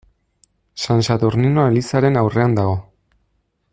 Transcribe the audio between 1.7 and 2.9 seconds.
elizaren aurrean dago.